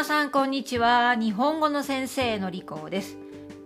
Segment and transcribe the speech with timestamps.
[0.00, 1.14] 皆さんこんにちは。
[1.14, 3.18] 日本語の先生のりこです。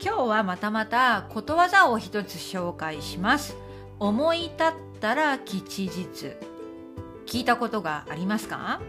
[0.04, 3.54] 今日はまたまたことわざを一つ紹介します。
[4.00, 4.56] 思い立っ
[5.00, 6.32] たら吉日。
[7.24, 8.80] 聞いたことがありますか？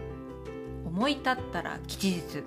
[0.84, 2.42] 思い立ったら吉日。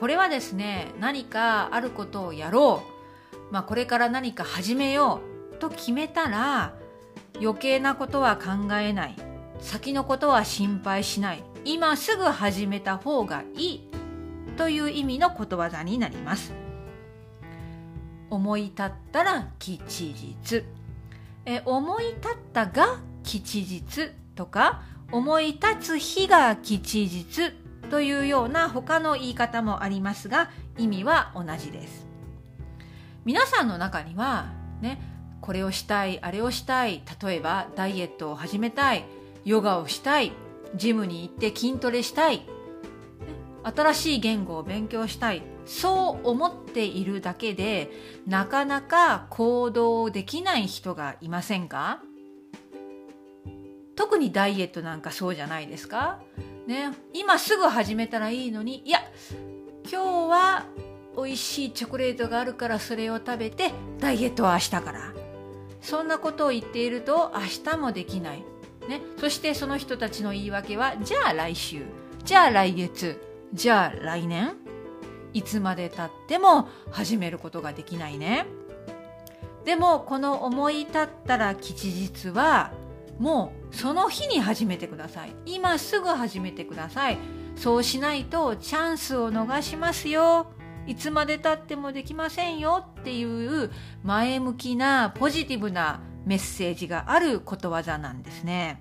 [0.00, 2.82] これはですね何かあることをやろ
[3.50, 3.52] う。
[3.52, 5.20] まあこれから何か始めよ
[5.52, 6.72] うと決めたら
[7.42, 9.16] 余計なことは考えない。
[9.62, 11.42] 先のことは心配しない。
[11.64, 13.90] 今すぐ始めた方がいい
[14.56, 16.52] という意味のことわざになります。
[18.28, 20.64] 思い立ったら吉日。
[21.46, 27.52] え思い立ったが吉日とか思い立つ日が吉日
[27.90, 32.06] というような他の言い方もありますが意味は同じです。
[33.24, 35.00] 皆さんの中にはね
[35.40, 39.04] これをしたいあれをしたい例えばダイエットを始めたい
[39.44, 40.32] ヨガをしたい。
[40.74, 42.46] ジムに行って筋トレしたい。
[43.64, 45.42] 新しい言語を勉強したい。
[45.64, 47.90] そう思っているだけで
[48.26, 52.02] なかなか行動できない人がいませんか？
[53.94, 56.20] 特にダイエットなんかそうじゃないですか？
[56.66, 59.00] ね、今すぐ始めたらいいのにいや
[59.90, 60.66] 今日は
[61.16, 65.12] 美味しいチョコレートがあるからそれを食べてダイエットは明日から。
[65.80, 68.44] そんなことを言っていると明日もできない。
[68.88, 71.82] ね、そしてその人たちの言い訳はじゃあ来週
[72.24, 73.20] じゃあ来月
[73.54, 74.54] じゃあ来年
[75.32, 78.46] いつまでたっても始めることができないね。
[79.64, 82.72] でもこの思い立ったら吉日は
[83.18, 85.34] もうその日に始めてください。
[85.46, 87.18] 今すぐ始めてください。
[87.56, 90.52] そうしないとチャンスを逃しますよ。
[90.86, 93.70] いつまでたってもできませんよっていう
[94.02, 98.78] 前向きなポジティブなメッセージがあることわざなんですね。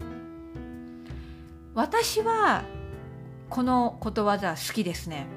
[1.73, 2.63] 私は
[3.49, 5.27] このことわざ好きですね。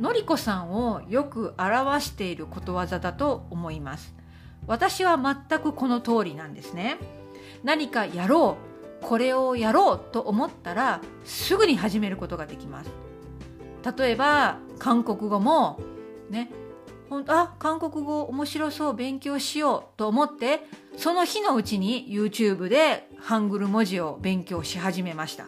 [0.00, 4.14] のりこさんをよく表していることわざだと思います。
[4.66, 6.98] 私は全くこの通りなんですね。
[7.62, 8.56] 何かやろ
[9.02, 12.90] うこれをやろうと思ったらすぐに始めることができます。
[13.96, 15.78] 例えば韓国語も
[16.30, 16.50] ね
[17.08, 20.60] 本当あ韓国語面白そう勉強しようと思って
[20.96, 25.46] その日のうちに YouTube でハングル文字を勉強し始めました。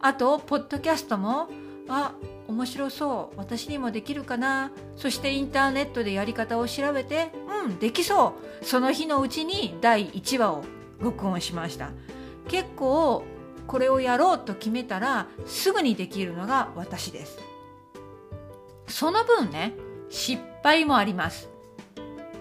[0.00, 1.48] あとポッドキャストも
[1.88, 2.14] あ
[2.48, 7.32] 面白そう私にもできるかなそしてインターネットでやり方を調べて
[7.64, 10.64] うんできそうその日のうちに第1話を
[11.00, 11.90] 録音しました。
[12.48, 13.24] 結構
[13.66, 17.38] これをやろうと決めたらすぐにできるのが私です。
[18.88, 19.74] その分ね
[20.10, 21.48] 失敗もあります。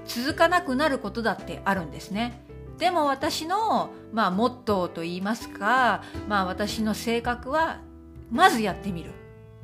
[0.05, 2.41] 続かなくなることだってあるんですね。
[2.77, 7.79] でも私の、まあ、モットーと言いますか、まあ、私の性格は
[8.31, 9.11] まずやってみる。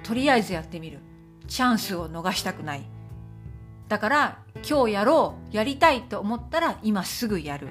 [0.03, 0.99] とりあえずやってみる。
[1.47, 2.83] チャンスを逃したくない。
[3.87, 5.55] だから今日やろう。
[5.55, 7.69] やりたいと思ったら今すぐやる。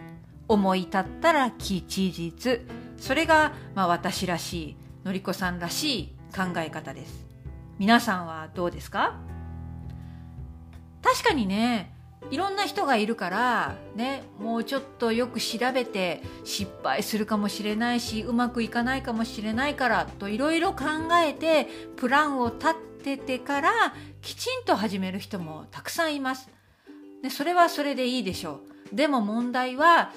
[0.49, 2.61] 思い立ったら吉日。
[2.97, 7.27] それが、まあ、私らしいのりこさんらしい考え方です。
[7.79, 9.19] 皆さんはどうですか？
[11.15, 11.95] 確かにね
[12.33, 20.85] いろんな人がいるからねもうちょっとよく調べて失敗するかもしれないしうまくいかないかもしれないからといろいろ考
[21.25, 23.71] えてプランを立ててから
[24.23, 26.49] きちんと始める人もたくさんいます。
[27.23, 28.97] でそれはそれでいいでしょう。
[28.97, 30.11] でも問題は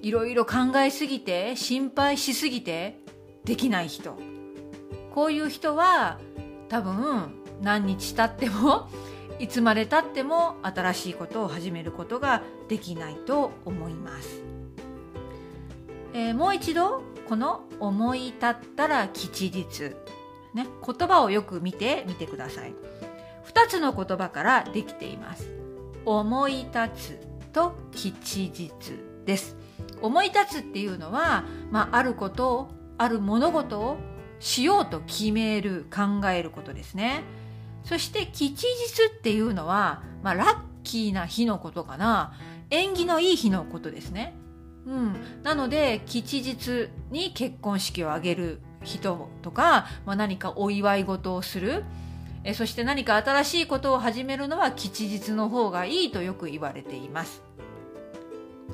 [0.00, 2.98] いろいろ考えすぎて心配しすぎて
[3.44, 4.18] できない人。
[5.14, 6.18] こういう人は
[6.68, 8.88] 多分何日経っても
[9.42, 14.40] いつまでたっても新しいことを始めることができないと思います、
[16.14, 19.96] えー、もう一度この「思い立ったら吉日」
[20.54, 22.74] ね、言葉をよく見てみてください。
[23.46, 25.50] 2つの言葉からできています。
[26.04, 28.70] 思い立つと吉日
[29.24, 29.56] です。
[30.02, 32.68] 思い立つっていうのは、まあ、あることを
[32.98, 33.96] ある物事を
[34.40, 37.24] しようと決める考えることですね。
[37.84, 38.66] そして吉日
[39.16, 42.34] っていうのは、まあ、ラッキーな日のことかな
[42.70, 44.34] 縁起のいい日のことですね。
[44.86, 51.84] うん、なので吉日に結婚式を挙げる人とか、まあ、何かお祝い事をする
[52.44, 57.42] えそして何か新しいことを始めるのは吉日の方がいいとよく言われています。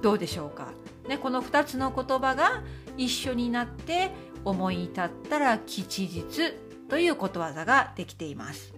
[0.01, 0.69] どうでしょうか、
[1.09, 2.63] ね、この2つの言葉が
[2.97, 4.13] 一緒になって
[4.45, 6.53] 思い立ったら吉日
[6.89, 8.78] ということわざができています。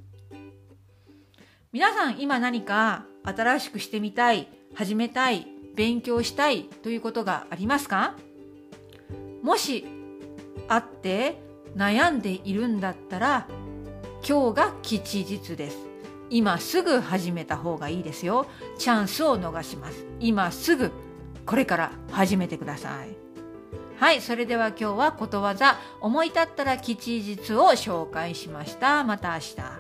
[1.73, 5.47] 皆さん今何か新しくしてみたい、始めたい、
[5.77, 8.17] 勉強したいということがありますか？
[9.41, 9.87] もし
[10.67, 11.41] あって
[11.77, 13.47] 悩んでいるんだったら
[14.29, 15.79] 今日が吉日です。
[16.29, 18.47] 今すぐ始めた方がいいですよ。
[18.77, 20.05] チャンスを逃します。
[20.19, 20.91] 今すぐ
[21.47, 23.17] これから始めてください。
[23.97, 29.05] はいそれでは今日はことわざ思い立ったら吉日を紹介しました。
[29.05, 29.80] また明日。